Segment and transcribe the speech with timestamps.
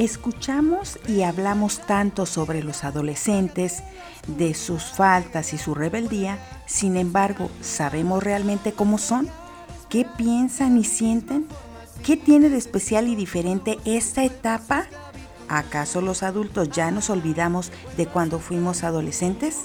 [0.00, 3.82] Escuchamos y hablamos tanto sobre los adolescentes,
[4.26, 9.28] de sus faltas y su rebeldía, sin embargo, ¿sabemos realmente cómo son?
[9.90, 11.46] ¿Qué piensan y sienten?
[12.02, 14.86] ¿Qué tiene de especial y diferente esta etapa?
[15.50, 19.64] ¿Acaso los adultos ya nos olvidamos de cuando fuimos adolescentes?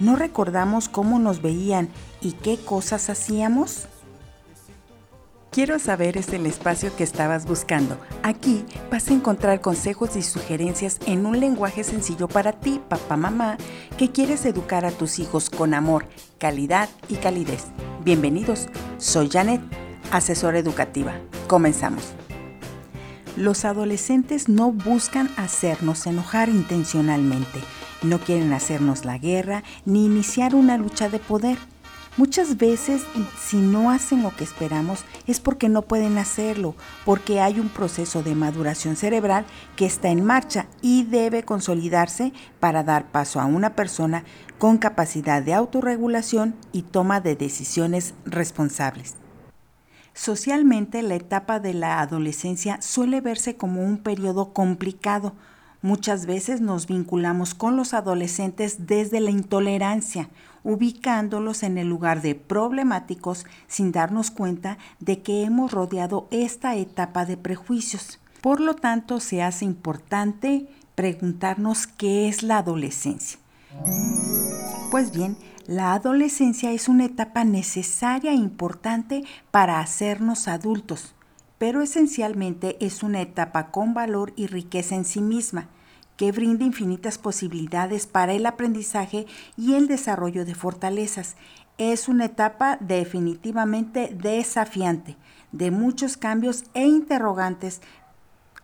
[0.00, 1.90] ¿No recordamos cómo nos veían
[2.20, 3.86] y qué cosas hacíamos?
[5.54, 7.96] Quiero saber es el espacio que estabas buscando.
[8.24, 13.56] Aquí vas a encontrar consejos y sugerencias en un lenguaje sencillo para ti, papá, mamá,
[13.96, 16.06] que quieres educar a tus hijos con amor,
[16.38, 17.66] calidad y calidez.
[18.02, 18.66] Bienvenidos,
[18.98, 19.60] soy Janet,
[20.10, 21.12] asesora educativa.
[21.46, 22.02] Comenzamos.
[23.36, 27.60] Los adolescentes no buscan hacernos enojar intencionalmente,
[28.02, 31.58] no quieren hacernos la guerra ni iniciar una lucha de poder
[32.16, 33.02] Muchas veces
[33.36, 38.22] si no hacen lo que esperamos es porque no pueden hacerlo, porque hay un proceso
[38.22, 43.74] de maduración cerebral que está en marcha y debe consolidarse para dar paso a una
[43.74, 44.22] persona
[44.58, 49.16] con capacidad de autorregulación y toma de decisiones responsables.
[50.12, 55.34] Socialmente la etapa de la adolescencia suele verse como un periodo complicado.
[55.84, 60.30] Muchas veces nos vinculamos con los adolescentes desde la intolerancia,
[60.62, 67.26] ubicándolos en el lugar de problemáticos sin darnos cuenta de que hemos rodeado esta etapa
[67.26, 68.18] de prejuicios.
[68.40, 73.38] Por lo tanto, se hace importante preguntarnos qué es la adolescencia.
[74.90, 81.14] Pues bien, la adolescencia es una etapa necesaria e importante para hacernos adultos,
[81.58, 85.68] pero esencialmente es una etapa con valor y riqueza en sí misma
[86.16, 91.36] que brinda infinitas posibilidades para el aprendizaje y el desarrollo de fortalezas.
[91.76, 95.16] Es una etapa definitivamente desafiante,
[95.50, 97.80] de muchos cambios e interrogantes,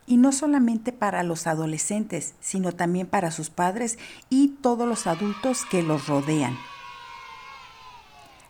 [0.06, 3.96] y no solamente para los adolescentes, sino también para sus padres
[4.28, 6.56] y todos los adultos que los rodean.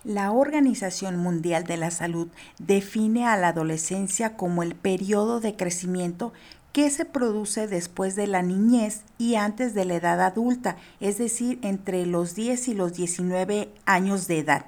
[0.04, 2.28] La Organización Mundial de la Salud
[2.58, 6.32] define a la adolescencia como el periodo de crecimiento
[6.72, 11.58] que se produce después de la niñez y antes de la edad adulta, es decir,
[11.60, 14.64] entre los 10 y los 19 años de edad.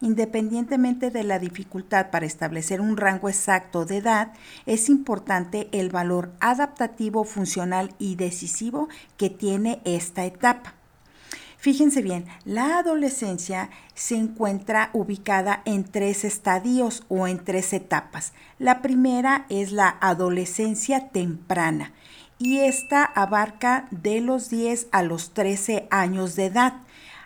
[0.00, 4.34] Independientemente de la dificultad para establecer un rango exacto de edad,
[4.66, 10.74] es importante el valor adaptativo, funcional y decisivo que tiene esta etapa.
[11.66, 18.34] Fíjense bien, la adolescencia se encuentra ubicada en tres estadios o en tres etapas.
[18.60, 21.92] La primera es la adolescencia temprana
[22.38, 26.74] y esta abarca de los 10 a los 13 años de edad.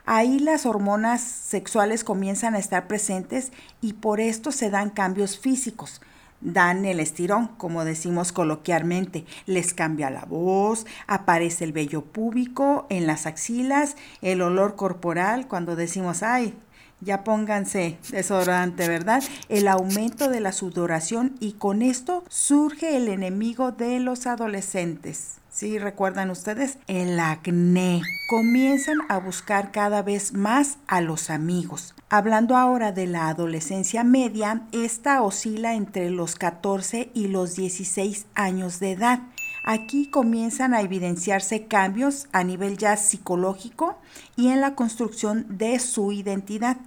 [0.06, 3.52] Ahí las hormonas sexuales comienzan a estar presentes
[3.82, 6.00] y por esto se dan cambios físicos
[6.40, 9.24] dan el estirón, como decimos coloquialmente.
[9.46, 15.76] Les cambia la voz, aparece el vello púbico en las axilas, el olor corporal, cuando
[15.76, 16.54] decimos, ay,
[17.00, 19.22] ya pónganse desodorante, ¿verdad?
[19.48, 25.40] El aumento de la sudoración y con esto surge el enemigo de los adolescentes.
[25.50, 26.78] ¿Sí recuerdan ustedes?
[26.86, 28.02] El acné.
[28.28, 31.94] Comienzan a buscar cada vez más a los amigos.
[32.08, 38.78] Hablando ahora de la adolescencia media, esta oscila entre los 14 y los 16 años
[38.78, 39.20] de edad.
[39.64, 43.98] Aquí comienzan a evidenciarse cambios a nivel ya psicológico
[44.36, 46.78] y en la construcción de su identidad.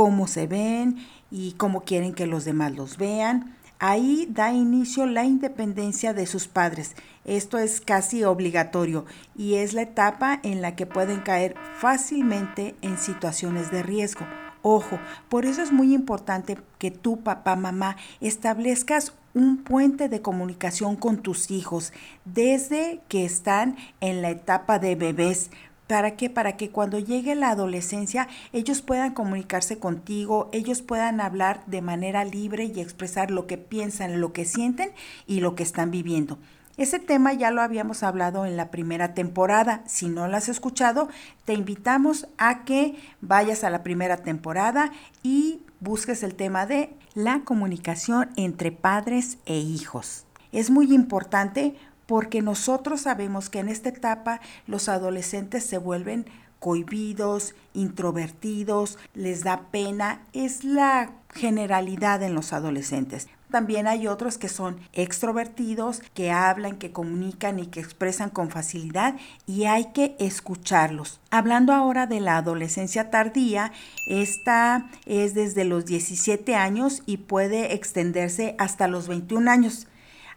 [0.00, 0.96] Cómo se ven
[1.30, 6.48] y cómo quieren que los demás los vean Ahí da inicio la independencia de sus
[6.48, 6.94] padres.
[7.26, 12.98] Esto es casi obligatorio y es la etapa en la que pueden caer fácilmente en
[12.98, 14.26] situaciones de riesgo.
[14.60, 14.98] Ojo,
[15.30, 21.22] por eso es muy importante que tu papá, mamá, establezcas un puente de comunicación con
[21.22, 21.94] tus hijos
[22.26, 25.50] desde que están en la etapa de bebés
[25.90, 26.30] ¿Para qué?
[26.30, 32.24] Para que cuando llegue la adolescencia ellos puedan comunicarse contigo, ellos puedan hablar de manera
[32.24, 34.92] libre y expresar lo que piensan, lo que sienten
[35.26, 36.38] y lo que están viviendo.
[36.76, 39.82] Ese tema ya lo habíamos hablado en la primera temporada.
[39.84, 41.08] Si no lo has escuchado,
[41.44, 44.92] te invitamos a que vayas a la primera temporada
[45.24, 50.24] y busques el tema de la comunicación entre padres e hijos.
[50.52, 51.74] Es muy importante
[52.10, 56.26] porque nosotros sabemos que en esta etapa los adolescentes se vuelven
[56.58, 63.28] cohibidos, introvertidos, les da pena, es la generalidad en los adolescentes.
[63.48, 69.14] También hay otros que son extrovertidos, que hablan, que comunican y que expresan con facilidad
[69.46, 71.20] y hay que escucharlos.
[71.30, 73.70] Hablando ahora de la adolescencia tardía,
[74.08, 79.86] esta es desde los 17 años y puede extenderse hasta los 21 años.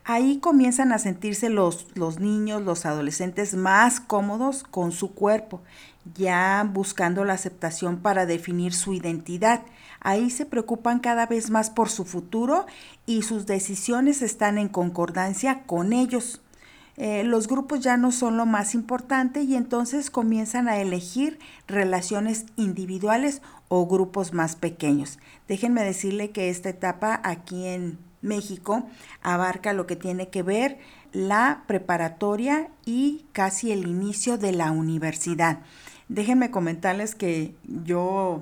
[0.05, 5.61] Ahí comienzan a sentirse los, los niños, los adolescentes más cómodos con su cuerpo,
[6.15, 9.61] ya buscando la aceptación para definir su identidad.
[10.01, 12.65] Ahí se preocupan cada vez más por su futuro
[13.05, 16.41] y sus decisiones están en concordancia con ellos.
[16.97, 22.45] Eh, los grupos ya no son lo más importante y entonces comienzan a elegir relaciones
[22.57, 25.17] individuales o grupos más pequeños.
[25.47, 28.87] Déjenme decirle que esta etapa aquí en México
[29.21, 30.79] abarca lo que tiene que ver
[31.11, 35.59] la preparatoria y casi el inicio de la universidad.
[36.09, 37.53] Déjenme comentarles que
[37.85, 38.41] yo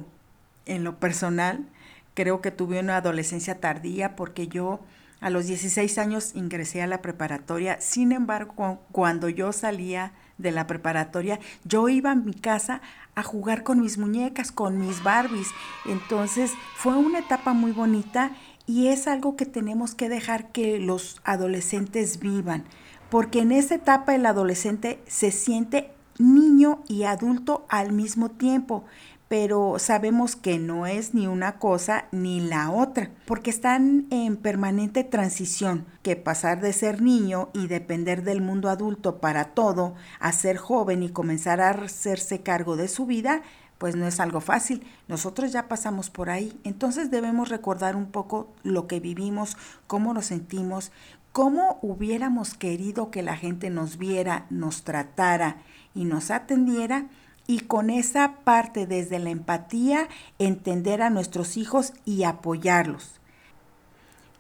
[0.66, 1.66] en lo personal
[2.14, 4.80] creo que tuve una adolescencia tardía porque yo
[5.20, 7.80] a los 16 años ingresé a la preparatoria.
[7.80, 12.82] Sin embargo, cuando yo salía de la preparatoria, yo iba a mi casa
[13.16, 15.50] a jugar con mis muñecas, con mis Barbies.
[15.86, 18.32] Entonces fue una etapa muy bonita
[18.68, 22.64] y es algo que tenemos que dejar que los adolescentes vivan,
[23.10, 28.86] porque en esa etapa el adolescente se siente niño y adulto al mismo tiempo,
[29.32, 35.06] pero sabemos que no es ni una cosa ni la otra, porque están en permanente
[35.06, 40.58] transición, que pasar de ser niño y depender del mundo adulto para todo, a ser
[40.58, 43.42] joven y comenzar a hacerse cargo de su vida,
[43.78, 44.86] pues no es algo fácil.
[45.08, 49.56] Nosotros ya pasamos por ahí, entonces debemos recordar un poco lo que vivimos,
[49.88, 50.92] cómo nos sentimos,
[51.32, 55.62] cómo hubiéramos querido que la gente nos viera, nos tratara
[55.96, 57.08] y nos atendiera
[57.48, 60.08] y con esa parte desde la empatía
[60.40, 63.22] entender a nuestros hijos y apoyarlos.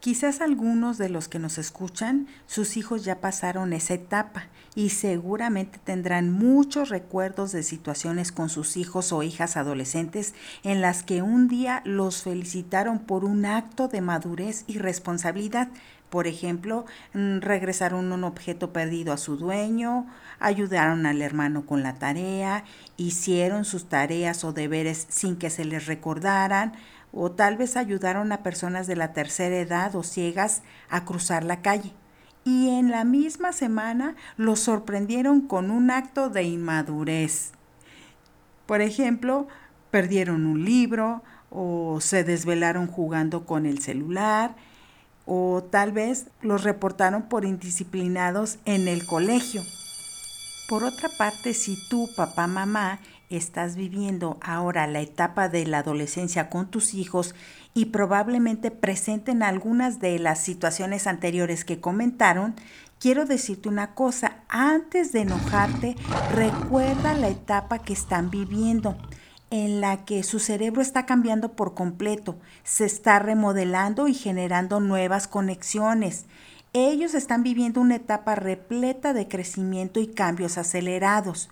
[0.02, 5.78] Quizás algunos de los que nos escuchan, sus hijos ya pasaron esa etapa y seguramente
[5.78, 10.34] tendrán muchos recuerdos de situaciones con sus hijos o hijas adolescentes
[10.64, 15.70] en las que un día los felicitaron por un acto de madurez y responsabilidad,
[16.12, 20.08] por ejemplo, mm, regresaron un objeto perdido a su dueño,
[20.42, 22.66] ayudaron al hermano con la tarea,
[22.98, 26.74] hicieron sus tareas o deberes sin que se les recordaran,
[27.14, 31.62] o tal vez ayudaron a personas de la tercera edad o ciegas a cruzar la
[31.62, 31.94] calle.
[32.44, 37.54] Y en la misma semana los sorprendieron con un acto de inmadurez.
[38.66, 39.48] Por ejemplo,
[39.92, 44.56] perdieron un libro o se desvelaron jugando con el celular,
[45.26, 49.64] o tal vez los reportaron por indisciplinados en el colegio.
[50.68, 56.50] Por otra parte, si tú, papá, mamá, estás viviendo ahora la etapa de la adolescencia
[56.50, 57.36] con tus hijos
[57.74, 62.56] y probablemente presenten algunas de las situaciones anteriores que comentaron,
[63.00, 65.96] quiero decirte una cosa, antes de enojarte,
[66.34, 68.98] recuerda la etapa que están viviendo
[69.52, 75.28] en la que su cerebro está cambiando por completo, se está remodelando y generando nuevas
[75.28, 76.26] conexiones.
[76.74, 81.50] Ellos están viviendo una etapa repleta de crecimiento y cambios acelerados,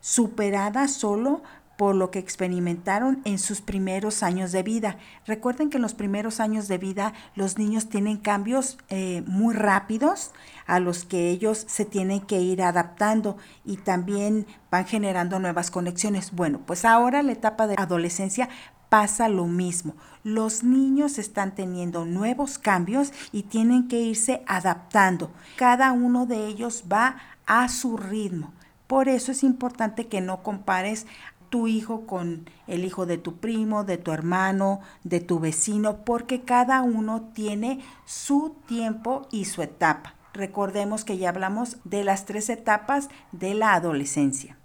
[0.00, 1.42] superada solo
[1.76, 4.98] por lo que experimentaron en sus primeros años de vida.
[5.26, 10.30] Recuerden que en los primeros años de vida los niños tienen cambios eh, muy rápidos
[10.70, 16.30] a los que ellos se tienen que ir adaptando y también van generando nuevas conexiones.
[16.30, 18.48] Bueno, pues ahora la etapa de adolescencia
[18.88, 19.96] pasa lo mismo.
[20.22, 25.32] Los niños están teniendo nuevos cambios y tienen que irse adaptando.
[25.56, 27.16] Cada uno de ellos va
[27.46, 28.52] a su ritmo.
[28.86, 31.04] Por eso es importante que no compares
[31.48, 36.42] tu hijo con el hijo de tu primo, de tu hermano, de tu vecino, porque
[36.42, 40.14] cada uno tiene su tiempo y su etapa.
[40.32, 44.56] Recordemos que ya hablamos de las tres etapas de la adolescencia.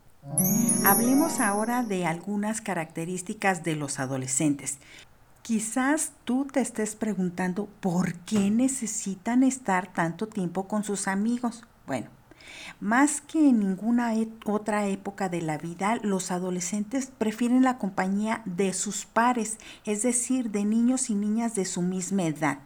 [0.86, 4.80] Hablemos ahora de algunas características de los adolescentes.
[5.42, 11.64] Quizás tú te estés preguntando por qué necesitan estar tanto tiempo con sus amigos.
[11.86, 12.10] Bueno,
[12.80, 14.14] más que en ninguna
[14.46, 20.52] otra época de la vida, los adolescentes prefieren la compañía de sus pares, es decir,
[20.52, 22.60] de niños y niñas de su misma edad.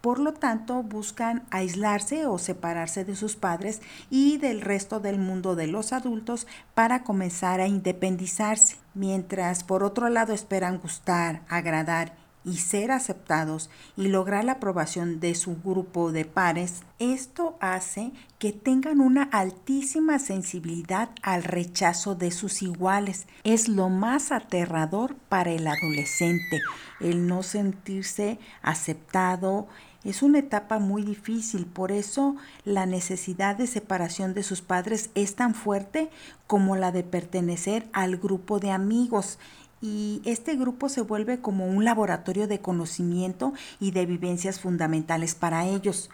[0.00, 5.56] Por lo tanto, buscan aislarse o separarse de sus padres y del resto del mundo
[5.56, 12.14] de los adultos para comenzar a independizarse, mientras por otro lado esperan gustar, agradar
[12.44, 18.52] y ser aceptados y lograr la aprobación de su grupo de pares, esto hace que
[18.52, 23.26] tengan una altísima sensibilidad al rechazo de sus iguales.
[23.44, 26.60] Es lo más aterrador para el adolescente,
[27.00, 29.68] el no sentirse aceptado.
[30.02, 35.34] Es una etapa muy difícil, por eso la necesidad de separación de sus padres es
[35.34, 36.08] tan fuerte
[36.46, 39.38] como la de pertenecer al grupo de amigos
[39.82, 45.66] y este grupo se vuelve como un laboratorio de conocimiento y de vivencias fundamentales para
[45.66, 46.08] ellos.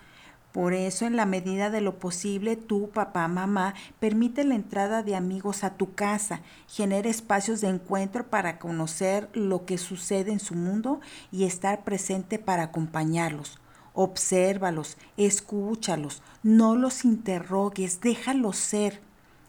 [0.51, 5.15] Por eso, en la medida de lo posible, tú, papá, mamá, permite la entrada de
[5.15, 10.55] amigos a tu casa, genera espacios de encuentro para conocer lo que sucede en su
[10.55, 11.01] mundo
[11.31, 13.61] y estar presente para acompañarlos.
[13.97, 19.01] Obsérvalos, escúchalos, no los interrogues, déjalos ser.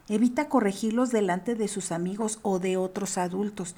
[0.08, 3.76] Evita corregirlos delante de sus amigos o de otros adultos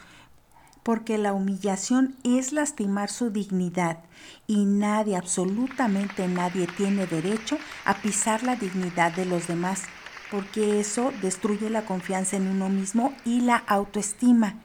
[0.83, 3.99] porque la humillación es lastimar su dignidad
[4.47, 9.83] y nadie, absolutamente nadie tiene derecho a pisar la dignidad de los demás,
[10.31, 14.57] porque eso destruye la confianza en uno mismo y la autoestima.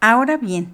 [0.00, 0.70] Ahora bien,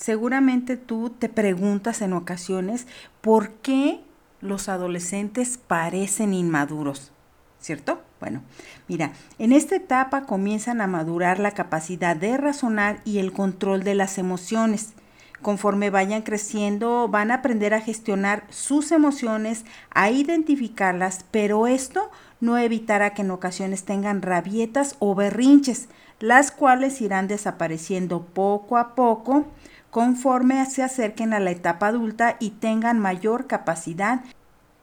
[0.00, 2.86] seguramente tú te preguntas en ocasiones
[3.20, 4.00] por qué
[4.40, 7.12] los adolescentes parecen inmaduros.
[7.60, 8.00] ¿cierto?
[8.20, 8.42] Bueno,
[8.88, 13.94] mira, en esta etapa comienzan a madurar la capacidad de razonar y el control de
[13.94, 14.94] las emociones.
[15.42, 22.58] Conforme vayan creciendo, van a aprender a gestionar sus emociones, a identificarlas, pero esto no
[22.58, 25.88] evitará que en ocasiones tengan rabietas o berrinches,
[26.18, 29.46] las cuales irán desapareciendo poco a poco
[29.90, 34.22] conforme se acerquen a la etapa adulta y tengan mayor capacidad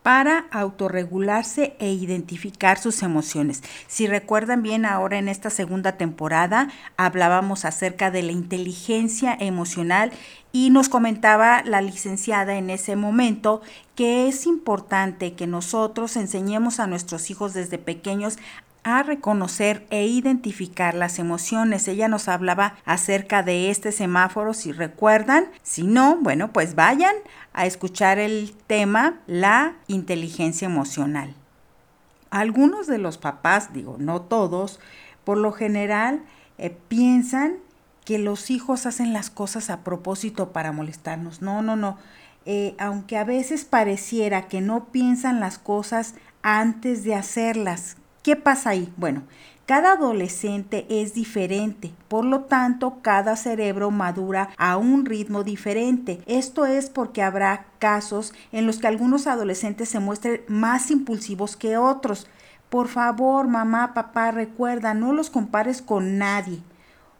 [0.08, 3.62] para autorregularse e identificar sus emociones.
[3.88, 10.14] Si recuerdan bien, ahora en esta segunda temporada hablábamos acerca de la inteligencia emocional
[10.54, 13.62] y nos comentaba la licenciada en ese momento
[13.96, 18.38] que es importante que nosotros enseñemos a nuestros hijos desde pequeños
[18.88, 21.90] a reconocer e identificar las emociones.
[21.90, 25.48] Ella nos hablaba acerca de este semáforo, si recuerdan.
[25.62, 27.14] Si no, bueno, pues vayan
[27.52, 31.36] a escuchar el tema la inteligencia emocional.
[32.30, 34.80] Algunos de los papás, digo, no todos,
[35.26, 36.22] por lo general
[36.58, 37.56] eh, piensan
[38.06, 41.42] que los hijos hacen las cosas a propósito para molestarnos.
[41.42, 41.98] No, no, no.
[42.46, 48.72] Eh, aunque a veces pareciera que no piensan las cosas antes de hacerlas, ¿Qué pasa
[48.72, 48.94] ahí?
[48.98, 49.24] Bueno,
[49.66, 56.20] cada adolescente es diferente, por lo tanto, cada cerebro madura a un ritmo diferente.
[56.26, 61.78] Esto es porque habrá casos en los que algunos adolescentes se muestren más impulsivos que
[61.78, 62.28] otros.
[62.70, 66.60] Por favor, mamá, papá, recuerda, no los compares con nadie.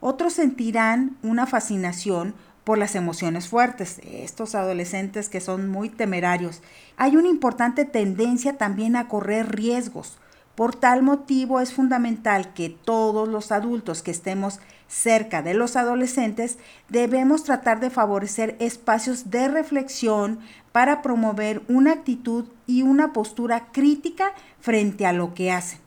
[0.02, 2.36] Otros sentirán una fascinación
[2.66, 6.62] por las emociones fuertes, estos adolescentes que son muy temerarios.
[6.98, 10.18] Hay una importante tendencia también a correr riesgos.
[10.58, 16.58] Por tal motivo es fundamental que todos los adultos que estemos cerca de los adolescentes
[16.90, 20.40] debemos tratar de favorecer espacios de reflexión
[20.72, 25.78] para promover una actitud y una postura crítica frente a lo que hacen.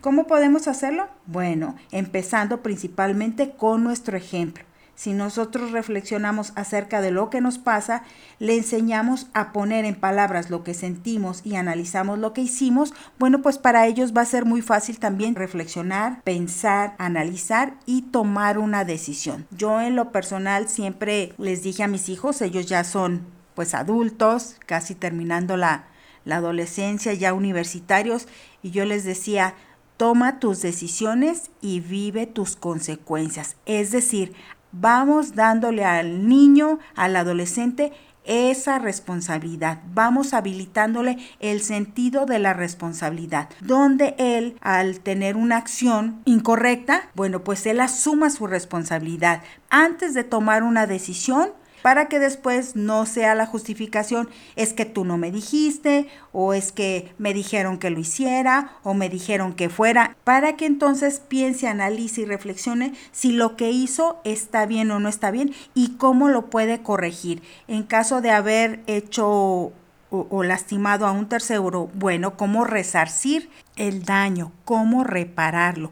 [0.00, 1.06] ¿Cómo podemos hacerlo?
[1.26, 4.64] Bueno, empezando principalmente con nuestro ejemplo.
[4.96, 8.02] Si nosotros reflexionamos acerca de lo que nos pasa,
[8.38, 13.42] le enseñamos a poner en palabras lo que sentimos y analizamos lo que hicimos, bueno,
[13.42, 18.84] pues para ellos va a ser muy fácil también reflexionar, pensar, analizar y tomar una
[18.84, 19.46] decisión.
[19.50, 23.22] Yo en lo personal siempre les dije a mis hijos, ellos ya son
[23.54, 25.86] pues adultos, casi terminando la,
[26.24, 28.26] la adolescencia, ya universitarios,
[28.62, 29.54] y yo les decía,
[29.96, 33.56] toma tus decisiones y vive tus consecuencias.
[33.66, 34.34] Es decir,
[34.80, 37.92] vamos dándole al niño, al adolescente,
[38.24, 39.80] esa responsabilidad.
[39.92, 47.44] Vamos habilitándole el sentido de la responsabilidad, donde él, al tener una acción incorrecta, bueno,
[47.44, 49.42] pues él asuma su responsabilidad.
[49.68, 51.50] Antes de tomar una decisión,
[51.84, 56.72] para que después no sea la justificación, es que tú no me dijiste, o es
[56.72, 61.68] que me dijeron que lo hiciera, o me dijeron que fuera, para que entonces piense,
[61.68, 66.30] analice y reflexione si lo que hizo está bien o no está bien y cómo
[66.30, 67.42] lo puede corregir.
[67.68, 69.74] En caso de haber hecho
[70.08, 75.90] o, lastimado a un tercero, bueno, cómo resarcir el daño, cómo repararlo.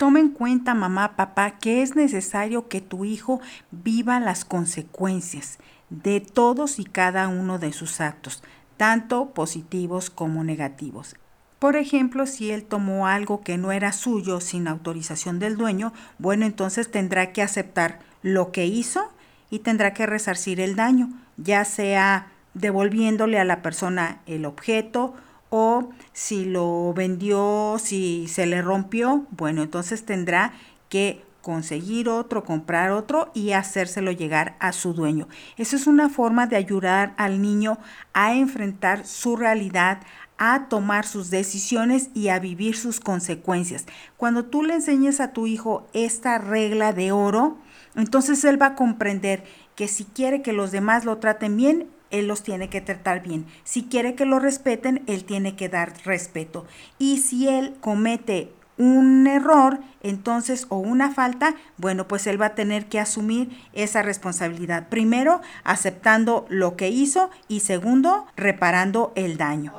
[0.00, 3.38] Toma en cuenta, mamá, papá, que es necesario que tu hijo
[3.70, 5.58] viva las consecuencias
[5.90, 8.42] de todos y cada uno de sus actos,
[8.78, 11.16] tanto positivos como negativos.
[11.58, 16.46] Por ejemplo, si él tomó algo que no era suyo sin autorización del dueño, bueno,
[16.46, 19.12] entonces tendrá que aceptar lo que hizo
[19.50, 25.12] y tendrá que resarcir el daño, ya sea devolviéndole a la persona el objeto
[25.50, 30.52] o si lo vendió, si se le rompió, bueno, entonces tendrá
[30.88, 35.28] que conseguir otro, comprar otro y hacérselo llegar a su dueño.
[35.56, 37.78] Eso es una forma de ayudar al niño
[38.12, 40.00] a enfrentar su realidad,
[40.38, 43.86] a tomar sus decisiones y a vivir sus consecuencias.
[44.16, 47.58] Cuando tú le enseñes a tu hijo esta regla de oro,
[47.94, 52.26] entonces él va a comprender que si quiere que los demás lo traten bien, él
[52.26, 53.46] los tiene que tratar bien.
[53.64, 56.66] Si quiere que lo respeten, él tiene que dar respeto.
[56.98, 62.54] Y si él comete un error, entonces, o una falta, bueno, pues él va a
[62.54, 64.88] tener que asumir esa responsabilidad.
[64.88, 69.74] Primero, aceptando lo que hizo y segundo, reparando el daño.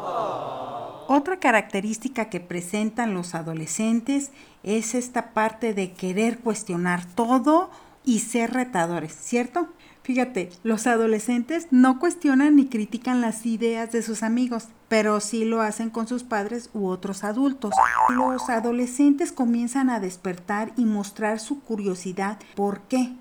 [1.08, 7.72] Otra característica que presentan los adolescentes es esta parte de querer cuestionar todo
[8.06, 9.68] y ser retadores, ¿cierto?
[10.04, 15.62] Fíjate, los adolescentes no cuestionan ni critican las ideas de sus amigos, pero sí lo
[15.62, 17.74] hacen con sus padres u otros adultos.
[18.10, 22.40] Los adolescentes comienzan a despertar y mostrar su curiosidad.
[22.56, 23.14] ¿Por qué?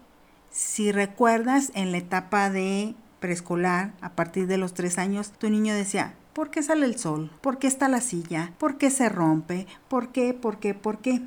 [0.50, 5.74] Si recuerdas, en la etapa de preescolar, a partir de los tres años, tu niño
[5.74, 7.30] decía, ¿por qué sale el sol?
[7.42, 8.52] ¿Por qué está la silla?
[8.58, 9.66] ¿Por qué se rompe?
[9.88, 10.32] ¿Por qué?
[10.32, 10.74] ¿Por qué?
[10.74, 11.22] ¿Por qué?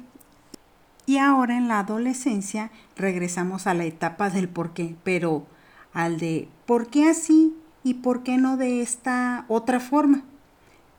[1.06, 5.46] Y ahora en la adolescencia regresamos a la etapa del por qué, pero
[5.94, 10.24] al de por qué así y por qué no de esta otra forma.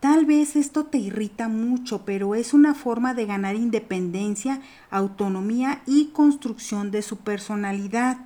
[0.00, 6.08] Tal vez esto te irrita mucho, pero es una forma de ganar independencia, autonomía y
[6.08, 8.18] construcción de su personalidad.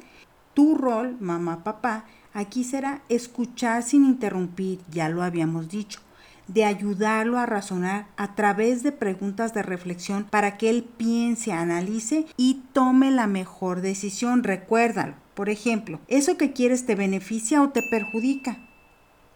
[0.55, 6.01] Tu rol, mamá, papá, aquí será escuchar sin interrumpir, ya lo habíamos dicho
[6.49, 12.27] de ayudarlo a razonar a través de preguntas de reflexión para que él piense, analice
[12.37, 14.43] y tome la mejor decisión.
[14.43, 15.15] Recuérdalo.
[15.35, 18.59] Por ejemplo, ¿eso que quieres te beneficia o te perjudica?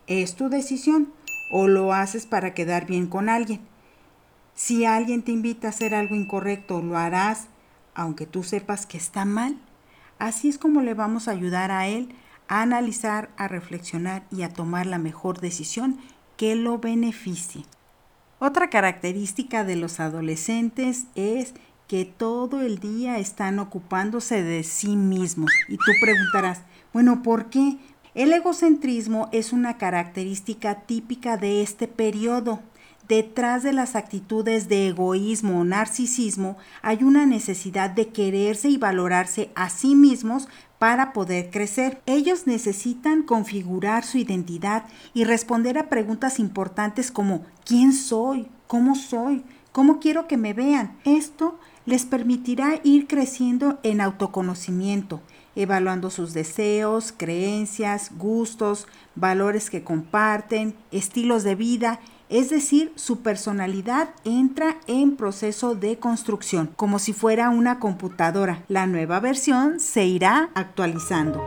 [0.09, 1.13] Es tu decisión
[1.53, 3.61] o lo haces para quedar bien con alguien.
[4.55, 7.47] Si alguien te invita a hacer algo incorrecto, lo harás
[7.95, 9.59] aunque tú sepas que está mal.
[10.19, 12.15] Así es como le vamos a ayudar a él
[12.49, 15.99] a analizar, a reflexionar y a tomar la mejor decisión
[16.37, 17.65] que lo beneficie.
[18.39, 21.55] Otra característica de los adolescentes es
[21.87, 25.53] que todo el día están ocupándose de sí mismos.
[25.69, 26.63] Y tú preguntarás,
[26.93, 27.79] bueno, ¿por qué?
[28.15, 32.61] El egocentrismo es una característica típica de este periodo.
[33.09, 39.51] Detrás de las actitudes de egoísmo o narcisismo hay una necesidad de quererse y valorarse
[39.55, 40.49] a sí mismos
[40.79, 42.01] para poder crecer.
[42.07, 48.49] Ellos necesitan configurar su identidad y responder a preguntas importantes como ¿quién soy?
[48.67, 49.45] ¿Cómo soy?
[49.73, 50.97] ¿Cómo quiero que me vean?
[51.05, 55.21] Esto les permitirá ir creciendo en autoconocimiento,
[55.57, 62.01] evaluando sus deseos, creencias, gustos, valores que comparten, estilos de vida
[62.33, 68.65] es decir, su personalidad entra en proceso de construcción, como si fuera una computadora.
[68.69, 71.43] La nueva versión se irá actualizando.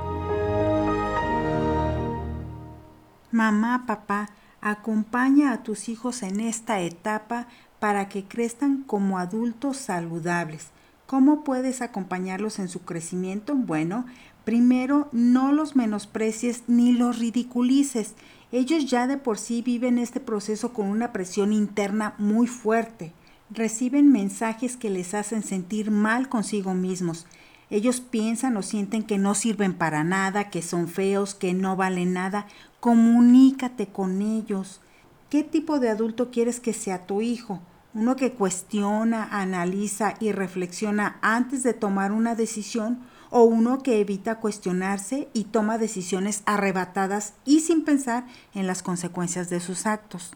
[3.31, 4.29] Mamá, papá,
[4.61, 7.47] acompaña a tus hijos en esta etapa
[7.79, 10.67] para que crezcan como adultos saludables.
[11.07, 13.55] ¿Cómo puedes acompañarlos en su crecimiento?
[13.55, 14.05] Bueno,
[14.45, 18.13] primero no los menosprecies ni los ridiculices.
[18.51, 23.11] Ellos ya de por sí viven este proceso con una presión interna muy fuerte.
[23.49, 27.25] Reciben mensajes que les hacen sentir mal consigo mismos.
[27.69, 32.13] Ellos piensan o sienten que no sirven para nada, que son feos, que no valen
[32.13, 32.47] nada.
[32.79, 34.79] Comunícate con ellos.
[35.29, 37.61] ¿Qué tipo de adulto quieres que sea tu hijo?
[37.95, 44.41] Uno que cuestiona, analiza y reflexiona antes de tomar una decisión o uno que evita
[44.41, 50.33] cuestionarse y toma decisiones arrebatadas y sin pensar en las consecuencias de sus actos.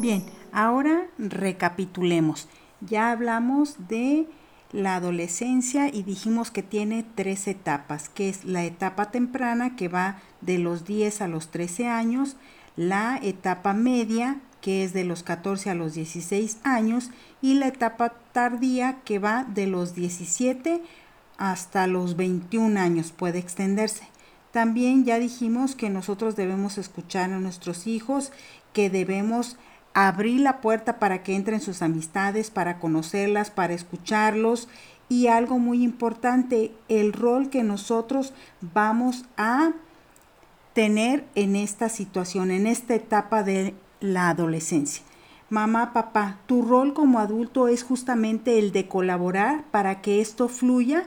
[0.00, 0.22] Bien,
[0.52, 2.46] ahora recapitulemos.
[2.82, 4.28] Ya hablamos de
[4.70, 10.18] la adolescencia y dijimos que tiene tres etapas, que es la etapa temprana que va
[10.42, 12.36] de los 10 a los 13 años,
[12.76, 17.10] la etapa media que es de los 14 a los 16 años
[17.42, 20.80] y la etapa tardía que va de los 17
[21.36, 24.08] hasta los 21 años puede extenderse.
[24.52, 28.32] También ya dijimos que nosotros debemos escuchar a nuestros hijos,
[28.72, 29.56] que debemos
[29.94, 34.68] abrir la puerta para que entren sus amistades, para conocerlas, para escucharlos
[35.08, 39.72] y algo muy importante, el rol que nosotros vamos a
[40.72, 45.02] tener en esta situación, en esta etapa de la adolescencia.
[45.48, 51.06] Mamá, papá, tu rol como adulto es justamente el de colaborar para que esto fluya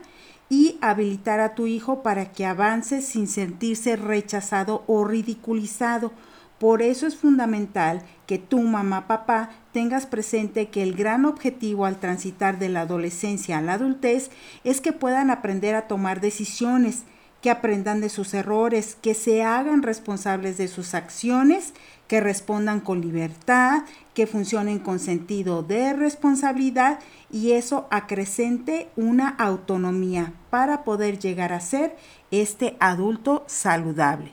[0.49, 6.11] y habilitar a tu hijo para que avance sin sentirse rechazado o ridiculizado.
[6.59, 11.99] Por eso es fundamental que tu mamá, papá, tengas presente que el gran objetivo al
[11.99, 14.31] transitar de la adolescencia a la adultez
[14.63, 17.03] es que puedan aprender a tomar decisiones,
[17.45, 21.75] que aprendan de sus errores, que se hagan responsables de sus acciones,
[22.07, 23.83] que respondan con libertad,
[24.15, 26.99] que funcionen con sentido de responsabilidad
[27.31, 31.95] y eso acrecente una autonomía para poder llegar a ser
[32.31, 34.31] este adulto saludable.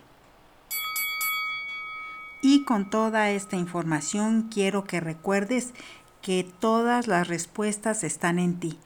[2.40, 5.75] Y con toda esta información quiero que recuerdes
[6.22, 8.79] que todas las respuestas están en ti.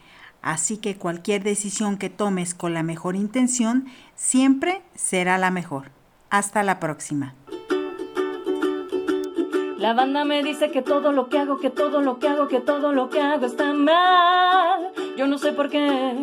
[0.46, 5.90] Así que cualquier decisión que tomes con la mejor intención siempre será la mejor.
[6.30, 7.34] Hasta la próxima.
[9.76, 12.60] La banda me dice que todo lo que hago, que todo lo que hago, que
[12.60, 14.92] todo lo que hago está mal.
[15.16, 16.14] Yo no sé por qué.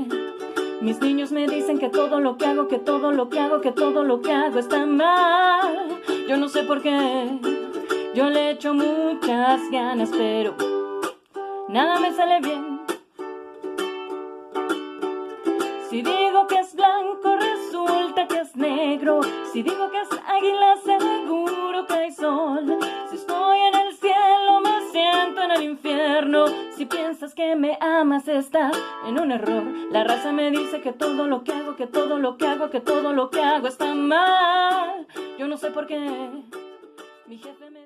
[0.80, 3.74] Mis niños me dicen que todo lo que hago, que todo lo que hago, que
[3.74, 6.02] todo lo que hago está mal.
[6.30, 7.28] Yo no sé por qué.
[8.16, 10.56] Yo le echo muchas ganas, pero
[11.68, 12.73] nada me sale bien.
[15.94, 19.22] Si digo que es blanco, resulta que es negro.
[19.52, 22.80] Si digo que es águila, seguro que hay sol.
[23.12, 26.46] Si estoy en el cielo, me siento en el infierno.
[26.76, 28.76] Si piensas que me amas, estás
[29.06, 29.64] en un error.
[29.92, 32.80] La raza me dice que todo lo que hago, que todo lo que hago, que
[32.80, 35.06] todo lo que hago está mal.
[35.38, 36.00] Yo no sé por qué.
[37.28, 37.86] Mi jefe me